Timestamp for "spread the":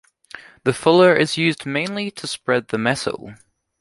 2.25-2.79